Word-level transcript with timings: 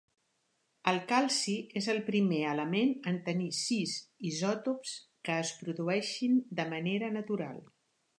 El 0.91 0.95
calci 1.09 1.53
és 1.81 1.89
el 1.93 1.99
primer 2.07 2.39
element 2.53 2.93
en 3.11 3.19
tenir 3.27 3.49
sis 3.57 3.93
isòtops 4.31 4.95
que 5.29 5.37
es 5.43 5.53
produeixin 5.61 6.41
de 6.61 6.67
manera 6.73 7.13
natural. 7.19 7.61